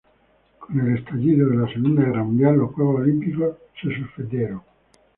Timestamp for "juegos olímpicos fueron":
2.73-4.03